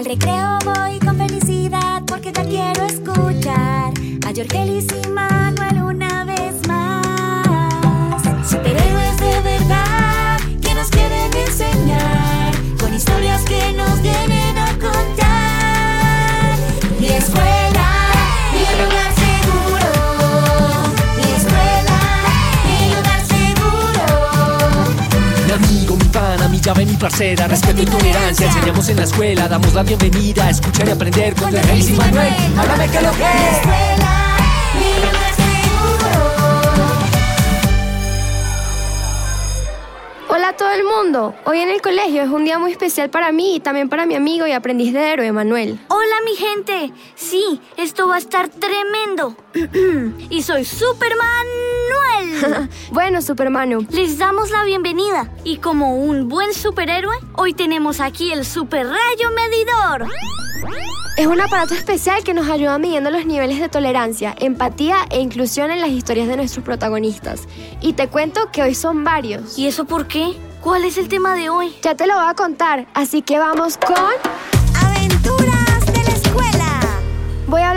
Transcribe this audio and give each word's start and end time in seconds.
Al 0.00 0.06
recreo 0.06 0.58
voy 0.64 0.98
con 0.98 1.18
felicidad 1.18 2.02
porque 2.06 2.32
ya 2.32 2.42
quiero 2.44 2.86
escuchar. 2.86 3.92
A 4.26 4.32
Jorgelis 4.34 4.86
y 5.04 5.08
Manuel 5.10 5.82
amigo, 25.70 25.96
mi 25.96 26.04
pana, 26.06 26.48
mi 26.48 26.60
llave, 26.60 26.84
mi 26.84 26.96
parcera, 26.96 27.46
respeto 27.46 27.82
y 27.82 27.84
tolerancia. 27.84 28.46
Enseñamos 28.46 28.88
en 28.88 28.96
la 28.96 29.04
escuela, 29.04 29.48
damos 29.48 29.72
la 29.72 29.82
bienvenida 29.82 30.46
a 30.46 30.50
escuchar 30.50 30.88
y 30.88 30.90
aprender 30.90 31.34
con 31.34 31.50
Con 31.50 31.60
Jorgelis 31.60 31.90
y 31.90 31.92
Manuel. 31.92 32.34
Háblame 32.58 32.88
que 32.90 33.00
lo 33.00 33.10
que. 33.12 33.24
Hola 40.28 40.48
a 40.48 40.56
todo 40.56 40.70
el 40.70 40.84
mundo. 40.84 41.34
Hoy 41.44 41.58
en 41.58 41.70
el 41.70 41.80
colegio 41.80 42.22
es 42.22 42.28
un 42.28 42.44
día 42.44 42.58
muy 42.58 42.72
especial 42.72 43.10
para 43.10 43.32
mí 43.32 43.56
y 43.56 43.60
también 43.60 43.88
para 43.88 44.06
mi 44.06 44.14
amigo 44.14 44.46
y 44.46 44.52
aprendiz 44.52 44.92
de 44.92 45.12
héroe, 45.12 45.32
Manuel. 45.32 45.78
Hola 45.88 46.16
mi 46.24 46.36
gente, 46.36 46.92
sí, 47.14 47.60
esto 47.76 48.08
va 48.08 48.16
a 48.16 48.18
estar 48.18 48.48
tremendo. 48.48 49.36
y 50.30 50.42
soy 50.42 50.64
Superman. 50.64 51.69
Bueno, 52.92 53.22
Supermanu, 53.22 53.86
Les 53.90 54.18
damos 54.18 54.50
la 54.50 54.64
bienvenida 54.64 55.30
y 55.44 55.58
como 55.58 55.96
un 55.96 56.28
buen 56.28 56.52
superhéroe, 56.54 57.16
hoy 57.36 57.54
tenemos 57.54 58.00
aquí 58.00 58.32
el 58.32 58.44
Super 58.44 58.86
Rayo 58.86 59.30
Medidor. 59.34 60.08
es 61.16 61.26
un 61.26 61.40
aparato 61.40 61.74
especial 61.74 62.22
que 62.24 62.34
nos 62.34 62.48
ayuda 62.48 62.78
midiendo 62.78 63.10
los 63.10 63.26
niveles 63.26 63.60
de 63.60 63.68
tolerancia, 63.68 64.34
empatía 64.38 64.98
e 65.10 65.20
inclusión 65.20 65.70
en 65.70 65.80
las 65.80 65.90
historias 65.90 66.28
de 66.28 66.36
nuestros 66.36 66.64
protagonistas. 66.64 67.42
Y 67.80 67.94
te 67.94 68.08
cuento 68.08 68.50
que 68.52 68.62
hoy 68.62 68.74
son 68.74 69.04
varios. 69.04 69.58
¿Y 69.58 69.66
eso 69.66 69.84
por 69.84 70.06
qué? 70.06 70.36
¿Cuál 70.60 70.84
es 70.84 70.98
el 70.98 71.08
tema 71.08 71.34
de 71.34 71.48
hoy? 71.48 71.74
Ya 71.82 71.94
te 71.94 72.06
lo 72.06 72.14
voy 72.14 72.24
a 72.26 72.34
contar, 72.34 72.86
así 72.94 73.22
que 73.22 73.38
vamos 73.38 73.78
con... 73.78 73.96
Aventuras 74.74 75.59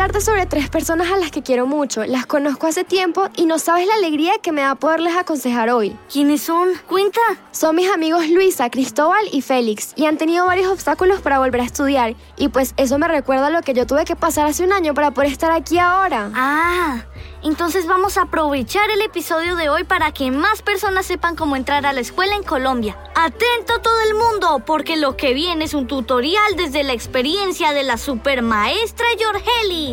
hablarte 0.04 0.20
sobre 0.20 0.46
tres 0.46 0.70
personas 0.70 1.10
a 1.12 1.18
las 1.18 1.32
que 1.32 1.44
quiero 1.44 1.66
mucho. 1.66 2.04
Las 2.04 2.26
conozco 2.26 2.68
hace 2.68 2.84
tiempo 2.84 3.30
y 3.38 3.46
no 3.46 3.58
sabes 3.58 3.88
la 3.88 3.94
alegría 3.94 4.34
que 4.42 4.52
me 4.52 4.62
da 4.62 4.76
poderles 4.76 5.16
aconsejar 5.16 5.70
hoy. 5.70 5.96
¿Quiénes 6.12 6.42
son? 6.42 6.72
Cuenta. 6.90 7.22
Son 7.52 7.74
mis 7.74 7.90
amigos 7.90 8.28
Luisa, 8.28 8.70
Cristóbal 8.70 9.24
y 9.32 9.42
Félix 9.42 9.94
y 9.96 10.06
han 10.06 10.18
tenido 10.18 10.46
varios 10.46 10.68
obstáculos 10.68 11.22
para 11.22 11.40
volver 11.40 11.62
a 11.62 11.64
estudiar 11.64 12.16
y 12.36 12.50
pues 12.50 12.74
eso 12.76 12.98
me 12.98 13.08
recuerda 13.08 13.48
a 13.48 13.50
lo 13.50 13.62
que 13.62 13.74
yo 13.74 13.88
tuve 13.88 14.04
que 14.04 14.18
pasar 14.18 14.46
hace 14.46 14.66
un 14.66 14.74
año 14.74 14.94
para 14.94 15.12
poder 15.12 15.32
estar 15.32 15.52
aquí 15.52 15.78
ahora. 15.78 16.32
Ah, 16.36 17.06
entonces 17.44 17.88
vamos 17.88 18.18
a 18.18 18.24
aprovechar 18.24 18.90
el 18.90 19.02
episodio 19.02 19.56
de 19.56 19.70
hoy 19.70 19.84
para 19.84 20.12
que 20.12 20.32
más 20.32 20.62
personas 20.62 21.06
sepan 21.06 21.36
cómo 21.36 21.56
entrar 21.56 21.86
a 21.86 21.94
la 21.94 22.02
escuela 22.02 22.36
en 22.36 22.44
Colombia. 22.44 22.98
Atento 23.16 23.80
todo 23.82 24.02
el 24.08 24.16
mundo, 24.16 24.64
porque 24.66 24.98
lo 24.98 25.16
que 25.16 25.34
viene 25.34 25.66
es 25.66 25.74
un 25.74 25.88
tutorial 25.88 26.56
desde 26.58 26.84
la 26.84 26.94
experiencia 26.94 27.72
de 27.72 27.84
la 27.84 27.98
supermaestra 27.98 29.06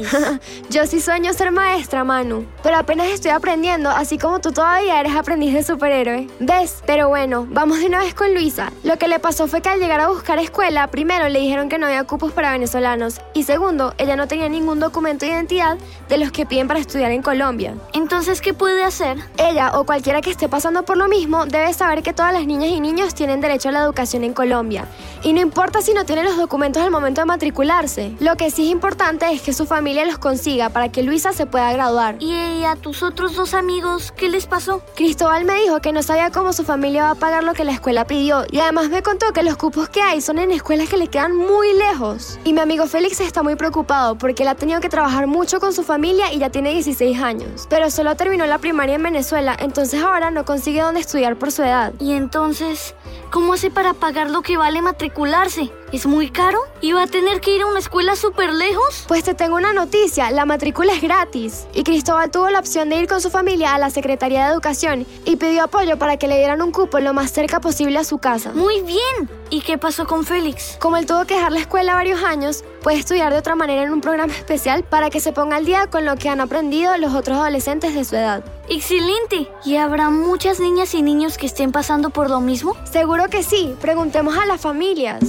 Yo 0.70 0.86
sí 0.86 1.00
sueño 1.00 1.32
ser 1.32 1.52
maestra, 1.52 2.04
Manu, 2.04 2.46
pero 2.62 2.76
apenas 2.76 3.08
estoy 3.08 3.30
aprendiendo, 3.30 3.90
así 3.90 4.18
como 4.18 4.40
tú 4.40 4.52
todavía 4.52 5.00
eres 5.00 5.14
aprendiz 5.14 5.54
de 5.54 5.62
superhéroe. 5.62 6.28
¿Ves? 6.40 6.82
Pero 6.86 7.08
bueno, 7.08 7.46
vamos 7.50 7.80
de 7.80 7.86
una 7.86 7.98
vez 7.98 8.14
con 8.14 8.34
Luisa. 8.34 8.72
Lo 8.84 8.98
que 8.98 9.08
le 9.08 9.18
pasó 9.18 9.46
fue 9.46 9.60
que 9.60 9.68
al 9.68 9.80
llegar 9.80 10.00
a 10.00 10.08
buscar 10.08 10.38
escuela, 10.38 10.88
primero 10.88 11.28
le 11.28 11.40
dijeron 11.40 11.68
que 11.68 11.78
no 11.78 11.86
había 11.86 12.04
cupos 12.04 12.32
para 12.32 12.52
venezolanos 12.52 13.20
y 13.34 13.44
segundo, 13.44 13.94
ella 13.98 14.16
no 14.16 14.28
tenía 14.28 14.48
ningún 14.48 14.80
documento 14.80 15.24
de 15.24 15.32
identidad 15.32 15.78
de 16.08 16.18
los 16.18 16.32
que 16.32 16.46
piden 16.46 16.68
para 16.68 16.80
estudiar 16.80 17.10
en 17.12 17.22
Colombia. 17.22 17.74
Entonces, 17.92 18.40
¿qué 18.40 18.54
puede 18.54 18.82
hacer? 18.82 19.18
Ella 19.36 19.72
o 19.78 19.84
cualquiera 19.84 20.20
que 20.20 20.30
esté 20.30 20.48
pasando 20.48 20.84
por 20.84 20.96
lo 20.96 21.08
mismo 21.08 21.46
debe 21.46 21.72
saber 21.74 22.02
que 22.02 22.12
todas 22.12 22.32
las 22.32 22.46
niñas 22.46 22.70
y 22.70 22.80
niños 22.80 23.14
tienen 23.14 23.40
derecho 23.40 23.68
a 23.68 23.72
la 23.72 23.82
educación 23.82 24.24
en 24.24 24.32
Colombia. 24.32 24.86
Y 25.22 25.32
no 25.32 25.40
importa 25.40 25.82
si 25.82 25.92
no 25.92 26.04
tienen 26.04 26.24
los 26.24 26.36
documentos 26.36 26.82
al 26.82 26.90
momento 26.90 27.20
de 27.20 27.26
matricularse. 27.26 28.12
Lo 28.20 28.36
que 28.36 28.50
sí 28.50 28.64
es 28.64 28.70
importante 28.70 29.30
es 29.30 29.42
que 29.42 29.52
su 29.52 29.66
familia 29.66 29.89
los 29.94 30.18
consiga 30.18 30.68
para 30.70 30.90
que 30.90 31.02
Luisa 31.02 31.32
se 31.32 31.46
pueda 31.46 31.72
graduar. 31.72 32.16
¿Y 32.20 32.64
a 32.64 32.76
tus 32.76 33.02
otros 33.02 33.34
dos 33.34 33.54
amigos 33.54 34.12
qué 34.16 34.28
les 34.28 34.46
pasó? 34.46 34.82
Cristóbal 34.94 35.44
me 35.44 35.60
dijo 35.60 35.80
que 35.80 35.92
no 35.92 36.02
sabía 36.02 36.30
cómo 36.30 36.52
su 36.52 36.64
familia 36.64 37.04
va 37.04 37.10
a 37.10 37.14
pagar 37.16 37.44
lo 37.44 37.54
que 37.54 37.64
la 37.64 37.72
escuela 37.72 38.06
pidió 38.06 38.44
y 38.50 38.60
además 38.60 38.88
me 38.88 39.02
contó 39.02 39.32
que 39.32 39.42
los 39.42 39.56
cupos 39.56 39.88
que 39.88 40.00
hay 40.00 40.20
son 40.20 40.38
en 40.38 40.52
escuelas 40.52 40.88
que 40.88 40.96
le 40.96 41.08
quedan 41.08 41.36
muy 41.36 41.72
lejos. 41.74 42.38
Y 42.44 42.52
mi 42.52 42.60
amigo 42.60 42.86
Félix 42.86 43.20
está 43.20 43.42
muy 43.42 43.56
preocupado 43.56 44.16
porque 44.16 44.42
él 44.42 44.48
ha 44.48 44.54
tenido 44.54 44.80
que 44.80 44.88
trabajar 44.88 45.26
mucho 45.26 45.60
con 45.60 45.72
su 45.72 45.82
familia 45.82 46.32
y 46.32 46.38
ya 46.38 46.50
tiene 46.50 46.72
16 46.72 47.20
años. 47.20 47.66
Pero 47.68 47.90
solo 47.90 48.14
terminó 48.16 48.46
la 48.46 48.58
primaria 48.58 48.94
en 48.94 49.02
Venezuela, 49.02 49.56
entonces 49.58 50.02
ahora 50.02 50.30
no 50.30 50.44
consigue 50.44 50.80
dónde 50.80 51.00
estudiar 51.00 51.36
por 51.36 51.52
su 51.52 51.62
edad. 51.62 51.92
Y 51.98 52.12
entonces, 52.12 52.94
¿cómo 53.30 53.54
hace 53.54 53.70
para 53.70 53.94
pagar 53.94 54.30
lo 54.30 54.42
que 54.42 54.56
vale 54.56 54.82
matricularse? 54.82 55.70
¿Es 55.92 56.06
muy 56.06 56.30
caro? 56.30 56.60
¿Y 56.80 56.92
va 56.92 57.02
a 57.02 57.06
tener 57.08 57.40
que 57.40 57.56
ir 57.56 57.62
a 57.62 57.66
una 57.66 57.80
escuela 57.80 58.14
súper 58.14 58.52
lejos? 58.52 59.06
Pues 59.08 59.24
te 59.24 59.34
tengo 59.34 59.56
una 59.56 59.72
noticia, 59.72 60.30
la 60.30 60.44
matrícula 60.44 60.92
es 60.92 61.02
gratis. 61.02 61.66
Y 61.74 61.82
Cristóbal 61.82 62.30
tuvo 62.30 62.48
la 62.48 62.60
opción 62.60 62.88
de 62.90 62.96
ir 62.96 63.08
con 63.08 63.20
su 63.20 63.28
familia 63.28 63.74
a 63.74 63.78
la 63.78 63.90
Secretaría 63.90 64.46
de 64.46 64.52
Educación 64.52 65.04
y 65.24 65.34
pidió 65.34 65.64
apoyo 65.64 65.98
para 65.98 66.16
que 66.16 66.28
le 66.28 66.38
dieran 66.38 66.62
un 66.62 66.70
cupo 66.70 67.00
lo 67.00 67.12
más 67.12 67.32
cerca 67.32 67.60
posible 67.60 67.98
a 67.98 68.04
su 68.04 68.18
casa. 68.18 68.52
Muy 68.52 68.82
bien. 68.82 69.28
¿Y 69.50 69.62
qué 69.62 69.78
pasó 69.78 70.06
con 70.06 70.24
Félix? 70.24 70.76
Como 70.78 70.96
él 70.96 71.06
tuvo 71.06 71.24
que 71.24 71.34
dejar 71.34 71.50
la 71.50 71.58
escuela 71.58 71.94
varios 71.94 72.22
años, 72.22 72.62
puede 72.82 72.98
estudiar 72.98 73.32
de 73.32 73.38
otra 73.38 73.54
manera 73.54 73.82
en 73.82 73.92
un 73.92 74.00
programa 74.00 74.32
especial 74.32 74.82
para 74.82 75.10
que 75.10 75.20
se 75.20 75.32
ponga 75.32 75.56
al 75.56 75.64
día 75.64 75.86
con 75.86 76.04
lo 76.04 76.16
que 76.16 76.28
han 76.28 76.40
aprendido 76.40 76.96
los 76.98 77.14
otros 77.14 77.38
adolescentes 77.38 77.94
de 77.94 78.04
su 78.04 78.16
edad. 78.16 78.42
Excelente. 78.68 79.48
¿Y 79.64 79.76
habrá 79.76 80.10
muchas 80.10 80.60
niñas 80.60 80.94
y 80.94 81.02
niños 81.02 81.38
que 81.38 81.46
estén 81.46 81.72
pasando 81.72 82.10
por 82.10 82.30
lo 82.30 82.40
mismo? 82.40 82.76
Seguro 82.90 83.28
que 83.28 83.42
sí, 83.42 83.74
preguntemos 83.80 84.36
a 84.36 84.46
las 84.46 84.60
familias. 84.60 85.20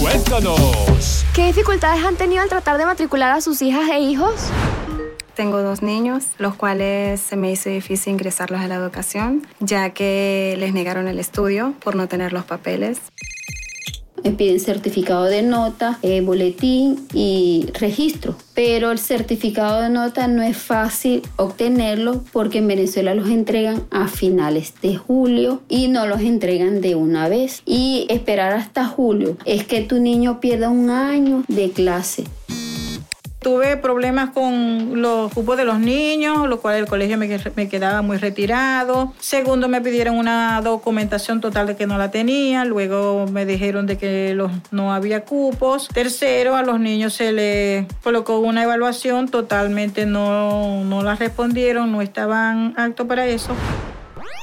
Cuéntanos. 0.00 1.24
¿Qué 1.34 1.46
dificultades 1.46 2.04
han 2.04 2.16
tenido 2.16 2.42
al 2.42 2.48
tratar 2.48 2.78
de 2.78 2.86
matricular 2.86 3.32
a 3.32 3.40
sus 3.40 3.62
hijas 3.62 3.88
e 3.90 4.00
hijos? 4.00 4.34
Tengo 5.34 5.62
dos 5.62 5.80
niños, 5.80 6.24
los 6.36 6.54
cuales 6.54 7.20
se 7.20 7.36
me 7.36 7.50
hizo 7.50 7.70
difícil 7.70 8.12
ingresarlos 8.12 8.60
a 8.60 8.68
la 8.68 8.74
educación, 8.74 9.46
ya 9.60 9.90
que 9.90 10.56
les 10.58 10.74
negaron 10.74 11.08
el 11.08 11.18
estudio 11.18 11.72
por 11.82 11.96
no 11.96 12.06
tener 12.06 12.34
los 12.34 12.44
papeles. 12.44 13.00
Me 14.24 14.30
piden 14.30 14.60
certificado 14.60 15.24
de 15.24 15.42
nota, 15.42 15.98
eh, 16.02 16.20
boletín 16.20 17.06
y 17.12 17.66
registro. 17.74 18.36
Pero 18.54 18.90
el 18.90 18.98
certificado 18.98 19.80
de 19.80 19.88
nota 19.88 20.28
no 20.28 20.42
es 20.42 20.56
fácil 20.56 21.22
obtenerlo 21.36 22.22
porque 22.32 22.58
en 22.58 22.68
Venezuela 22.68 23.14
los 23.14 23.28
entregan 23.28 23.82
a 23.90 24.08
finales 24.08 24.74
de 24.82 24.96
julio 24.96 25.62
y 25.68 25.88
no 25.88 26.06
los 26.06 26.20
entregan 26.20 26.80
de 26.80 26.94
una 26.94 27.28
vez. 27.28 27.62
Y 27.64 28.06
esperar 28.10 28.52
hasta 28.52 28.86
julio 28.86 29.36
es 29.44 29.64
que 29.64 29.80
tu 29.82 29.98
niño 29.98 30.40
pierda 30.40 30.68
un 30.68 30.90
año 30.90 31.44
de 31.48 31.70
clase. 31.70 32.24
Tuve 33.42 33.76
problemas 33.76 34.30
con 34.30 35.02
los 35.02 35.32
cupos 35.32 35.56
de 35.56 35.64
los 35.64 35.80
niños, 35.80 36.48
lo 36.48 36.60
cual 36.60 36.76
el 36.76 36.86
colegio 36.86 37.18
me, 37.18 37.28
me 37.56 37.68
quedaba 37.68 38.00
muy 38.02 38.16
retirado. 38.16 39.12
Segundo, 39.18 39.68
me 39.68 39.80
pidieron 39.80 40.16
una 40.16 40.60
documentación 40.62 41.40
total 41.40 41.66
de 41.66 41.76
que 41.76 41.86
no 41.86 41.98
la 41.98 42.10
tenía. 42.10 42.64
Luego 42.64 43.26
me 43.26 43.44
dijeron 43.44 43.86
de 43.86 43.98
que 43.98 44.34
los, 44.34 44.52
no 44.70 44.92
había 44.92 45.24
cupos. 45.24 45.88
Tercero, 45.88 46.54
a 46.54 46.62
los 46.62 46.78
niños 46.78 47.14
se 47.14 47.32
les 47.32 47.86
colocó 48.02 48.38
una 48.38 48.62
evaluación, 48.62 49.28
totalmente 49.28 50.06
no, 50.06 50.84
no 50.84 51.02
la 51.02 51.16
respondieron, 51.16 51.90
no 51.90 52.00
estaban 52.00 52.74
aptos 52.76 53.06
para 53.06 53.26
eso. 53.26 53.54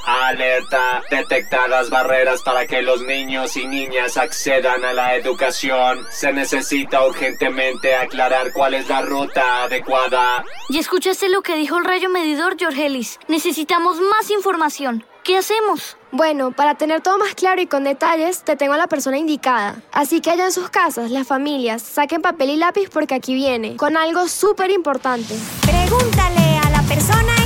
Alerta. 0.10 1.04
Detectadas 1.10 1.90
barreras 1.90 2.42
para 2.42 2.66
que 2.66 2.82
los 2.82 3.02
niños 3.02 3.56
y 3.58 3.68
niñas 3.68 4.18
accedan 4.18 4.84
a 4.84 4.94
la 4.94 5.16
educación. 5.16 6.06
Se 6.12 6.34
necesita 6.34 7.06
urgentemente 7.06 7.96
aclarar 7.96 8.52
cuál 8.54 8.74
es 8.74 8.90
la 8.90 9.02
ruta 9.02 9.64
adecuada. 9.64 10.44
¿Y 10.70 10.80
escuchaste 10.80 11.30
lo 11.30 11.42
que 11.42 11.56
dijo 11.56 11.78
el 11.78 11.86
rayo 11.86 12.10
medidor, 12.10 12.58
Jorgelis? 12.60 13.20
Necesitamos 13.28 14.00
más 14.00 14.30
información. 14.32 15.06
¿Qué 15.24 15.38
hacemos? 15.38 15.98
Bueno, 16.12 16.52
para 16.52 16.76
tener 16.76 17.02
todo 17.02 17.18
más 17.20 17.36
claro 17.36 17.62
y 17.62 17.68
con 17.68 17.84
detalles, 17.84 18.44
te 18.44 18.56
tengo 18.56 18.74
a 18.74 18.78
la 18.78 18.88
persona 18.88 19.18
indicada. 19.18 19.76
Así 19.92 20.22
que 20.22 20.32
allá 20.32 20.46
en 20.46 20.52
sus 20.52 20.70
casas, 20.70 21.12
las 21.12 21.28
familias, 21.28 21.84
saquen 21.84 22.22
papel 22.22 22.50
y 22.50 22.58
lápiz 22.58 22.90
porque 22.92 23.14
aquí 23.14 23.36
viene, 23.36 23.76
con 23.76 23.96
algo 23.96 24.28
súper 24.28 24.72
importante. 24.72 25.36
Pregúntale 25.62 26.58
a 26.66 26.70
la 26.72 26.82
persona. 26.84 27.39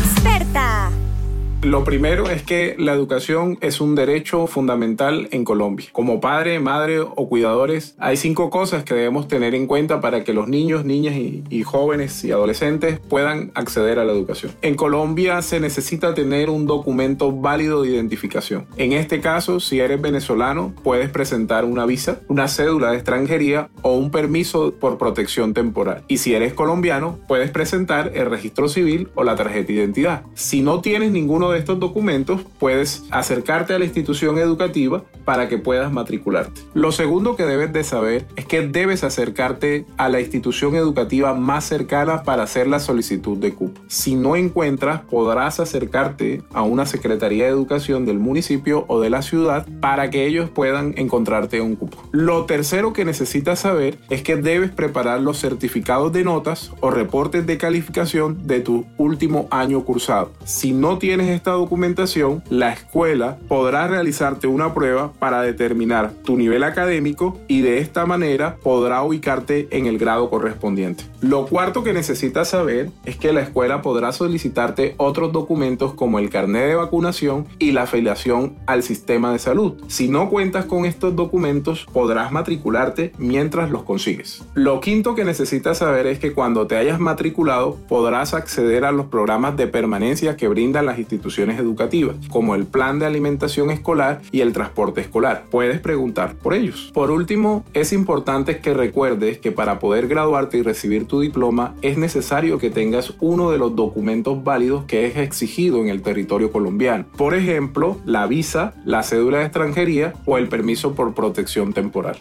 Lo 1.64 1.86
primero 1.86 2.30
es 2.30 2.44
que 2.44 2.76
la 2.78 2.92
educación 2.92 3.58
es 3.62 3.80
un 3.80 3.96
derecho 3.96 4.48
fundamental 4.48 5.30
en 5.32 5.46
Colombia. 5.46 5.88
Como 5.94 6.20
padre, 6.20 6.60
madre 6.60 7.00
o 7.00 7.30
cuidadores, 7.30 7.96
hay 8.00 8.18
cinco 8.18 8.50
cosas 8.50 8.84
que 8.84 8.94
debemos 8.94 9.30
tener 9.30 9.56
en 9.56 9.66
cuenta 9.66 10.02
para 10.02 10.26
que 10.26 10.34
los 10.34 10.50
niños, 10.50 10.84
niñas 10.84 11.16
y, 11.16 11.64
jóvenes 11.64 12.22
y 12.26 12.34
adolescentes 12.34 13.00
puedan 13.08 13.52
acceder 13.56 13.98
a 13.98 14.04
la 14.04 14.12
educación. 14.12 14.52
En 14.62 14.76
Colombia 14.76 15.42
se 15.42 15.62
necesita 15.62 16.14
tener 16.14 16.50
un 16.50 16.66
documento 16.66 17.32
válido 17.32 17.84
de 17.84 17.92
identificación. 17.92 18.66
En 18.76 18.92
este 18.92 19.22
caso, 19.22 19.62
si 19.62 19.80
eres 19.80 20.02
venezolano, 20.02 20.74
puedes 20.84 21.10
presentar 21.10 21.64
una 21.64 21.86
visa, 21.86 22.20
una 22.28 22.50
cédula 22.50 22.92
de 22.92 22.98
extranjería 22.98 23.70
o 23.84 23.94
un 23.94 24.12
permiso 24.12 24.74
por 24.74 24.98
protección 24.98 25.54
temporal. 25.54 26.04
Y 26.10 26.18
si 26.18 26.36
eres 26.36 26.54
colombiano, 26.54 27.20
puedes 27.30 27.52
presentar 27.52 28.12
el 28.16 28.30
registro 28.30 28.68
civil 28.68 29.08
o 29.16 29.24
la 29.24 29.36
tarjeta 29.38 29.68
de 29.68 29.74
identidad. 29.74 30.24
Si 30.34 30.62
no 30.62 30.82
tienes 30.82 31.12
ninguno 31.12 31.52
de 31.52 31.53
estos 31.56 31.80
documentos, 31.80 32.42
puedes 32.60 33.04
acercarte 33.12 33.74
a 33.74 33.80
la 33.80 33.86
institución 33.86 34.38
educativa 34.38 35.04
para 35.26 35.48
que 35.48 35.58
puedas 35.58 35.92
matricularte. 35.92 36.62
Lo 36.74 36.92
segundo 36.92 37.36
que 37.36 37.46
debes 37.46 37.72
de 37.74 37.84
saber 37.84 38.26
es 38.36 38.46
que 38.46 38.68
debes 38.68 39.04
acercarte 39.04 39.86
a 39.98 40.10
la 40.10 40.20
institución 40.20 40.76
educativa 40.76 41.34
más 41.34 41.66
cercana 41.66 42.24
para 42.24 42.44
hacer 42.44 42.68
la 42.68 42.80
solicitud 42.80 43.38
de 43.38 43.54
cupo. 43.54 43.82
Si 43.88 44.16
no 44.16 44.36
encuentras, 44.36 45.02
podrás 45.02 45.60
acercarte 45.60 46.44
a 46.54 46.64
una 46.64 46.86
Secretaría 46.86 47.46
de 47.46 47.50
Educación 47.50 48.06
del 48.06 48.20
municipio 48.20 48.86
o 48.88 49.00
de 49.00 49.10
la 49.10 49.22
ciudad 49.22 49.66
para 49.80 50.10
que 50.10 50.26
ellos 50.26 50.50
puedan 50.50 50.94
encontrarte 50.98 51.62
un 51.62 51.76
cupo. 51.76 51.98
Lo 52.12 52.46
tercero 52.46 52.94
que 52.94 53.06
necesitas 53.06 53.60
saber 53.60 53.98
es 54.10 54.22
que 54.24 54.36
debes 54.36 54.72
preparar 54.72 55.22
los 55.22 55.40
certificados 55.40 56.12
de 56.12 56.24
notas 56.24 56.72
o 56.80 56.92
reportes 56.92 57.46
de 57.46 57.58
calificación 57.58 58.48
de 58.48 58.60
tu 58.60 58.86
último 58.98 59.48
año 59.52 59.84
cursado. 59.84 60.32
Si 60.46 60.74
no 60.74 60.98
tienes 60.98 61.30
esta 61.44 61.52
documentación, 61.52 62.42
la 62.50 62.72
escuela 62.72 63.38
podrá 63.50 63.86
realizarte 63.86 64.48
una 64.48 64.74
prueba 64.74 65.12
para 65.20 65.42
determinar 65.42 66.14
tu 66.24 66.38
nivel 66.38 66.64
académico 66.64 67.38
y 67.50 67.60
de 67.60 67.80
esta 67.80 68.06
manera 68.06 68.56
podrá 68.64 69.04
ubicarte 69.04 69.68
en 69.72 69.86
el 69.86 69.98
grado 69.98 70.30
correspondiente. 70.30 71.04
Lo 71.20 71.46
cuarto 71.46 71.84
que 71.84 71.92
necesitas 71.92 72.50
saber 72.50 72.92
es 73.04 73.18
que 73.18 73.34
la 73.34 73.42
escuela 73.42 73.82
podrá 73.82 74.14
solicitarte 74.14 74.96
otros 74.96 75.34
documentos 75.34 75.94
como 75.94 76.18
el 76.18 76.30
carnet 76.30 76.68
de 76.68 76.76
vacunación 76.76 77.46
y 77.60 77.74
la 77.74 77.84
afiliación 77.84 78.56
al 78.66 78.82
sistema 78.82 79.34
de 79.34 79.40
salud. 79.40 79.74
Si 79.88 80.08
no 80.08 80.30
cuentas 80.30 80.64
con 80.64 80.86
estos 80.86 81.14
documentos, 81.14 81.86
podrás 81.92 82.32
matricularte 82.32 83.12
mientras 83.18 83.70
los 83.70 83.84
consigues. 83.84 84.46
Lo 84.54 84.80
quinto 84.80 85.14
que 85.14 85.26
necesitas 85.26 85.80
saber 85.80 86.08
es 86.08 86.20
que 86.20 86.32
cuando 86.32 86.68
te 86.68 86.78
hayas 86.78 87.02
matriculado 87.02 87.78
podrás 87.90 88.34
acceder 88.34 88.86
a 88.86 88.94
los 88.94 89.08
programas 89.08 89.58
de 89.58 89.68
permanencia 89.68 90.38
que 90.38 90.48
brindan 90.48 90.86
las 90.86 91.00
educativas, 91.38 92.16
como 92.30 92.56
el 92.56 92.66
plan 92.66 93.00
de 93.00 93.06
alimentación 93.06 93.72
escolar 93.72 94.22
y 94.32 94.42
el 94.42 94.54
transporte 94.54 95.02
escolar. 95.02 95.46
Puedes 95.50 95.80
preguntar 95.80 96.36
por 96.36 96.54
ellos. 96.54 96.92
Por 96.94 97.12
último, 97.12 97.66
es 97.74 97.94
importante 97.94 98.60
que 98.60 98.74
recuerdes 98.74 99.40
que 99.40 99.52
para 99.52 99.80
poder 99.80 100.08
graduarte 100.08 100.58
y 100.58 100.62
recibir 100.62 101.08
tu 101.08 101.20
diploma 101.20 101.76
es 101.82 101.98
necesario 101.98 102.58
que 102.60 102.70
tengas 102.70 103.14
uno 103.20 103.52
de 103.52 103.58
los 103.58 103.76
documentos 103.76 104.44
válidos 104.44 104.86
que 104.86 105.08
es 105.08 105.18
exigido 105.18 105.80
en 105.80 105.90
el 105.90 106.02
territorio 106.02 106.52
colombiano. 106.52 107.06
Por 107.18 107.34
ejemplo, 107.34 107.98
la 108.06 108.28
visa, 108.28 108.74
la 108.86 109.04
cédula 109.04 109.40
de 109.40 109.46
extranjería 109.46 110.14
o 110.26 110.38
el 110.38 110.48
permiso 110.48 110.94
por 110.94 111.14
protección 111.14 111.74
temporal. 111.74 112.18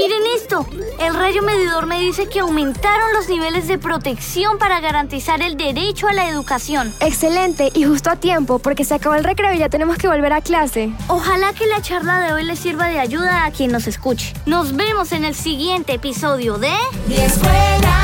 Miren 0.00 0.22
esto, 0.34 0.66
el 0.98 1.12
rayo 1.12 1.42
medidor 1.42 1.84
me 1.84 2.00
dice 2.00 2.26
que 2.26 2.40
aumentaron 2.40 3.12
los 3.12 3.28
niveles 3.28 3.68
de 3.68 3.76
protección 3.76 4.56
para 4.56 4.80
garantizar 4.80 5.42
el 5.42 5.58
derecho 5.58 6.08
a 6.08 6.14
la 6.14 6.26
educación. 6.26 6.90
Excelente 7.00 7.70
y 7.74 7.84
justo 7.84 8.08
a 8.08 8.16
tiempo 8.16 8.58
porque 8.60 8.86
se 8.86 8.94
acabó 8.94 9.14
el 9.16 9.24
recreo 9.24 9.52
y 9.52 9.58
ya 9.58 9.68
tenemos 9.68 9.98
que 9.98 10.08
volver 10.08 10.32
a 10.32 10.40
clase. 10.40 10.90
Ojalá 11.08 11.52
que 11.52 11.66
la 11.66 11.82
charla 11.82 12.20
de 12.20 12.32
hoy 12.32 12.44
les 12.44 12.58
sirva 12.58 12.86
de 12.86 12.98
ayuda 12.98 13.44
a 13.44 13.50
quien 13.50 13.72
nos 13.72 13.86
escuche. 13.86 14.32
Nos 14.46 14.74
vemos 14.74 15.12
en 15.12 15.26
el 15.26 15.34
siguiente 15.34 15.92
episodio 15.92 16.56
de... 16.56 16.72
Mi 17.06 17.16
escuela, 17.16 17.94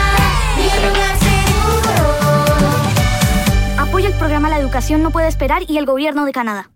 mi 0.59 0.65
lugar 0.87 1.17
seguro. 1.19 2.05
Apoya 3.79 4.09
el 4.09 4.15
programa 4.19 4.51
La 4.51 4.59
Educación 4.59 5.03
no 5.03 5.13
puede 5.13 5.29
esperar 5.29 5.63
y 5.67 5.79
el 5.79 5.87
gobierno 5.87 6.27
de 6.27 6.33
Canadá. 6.33 6.69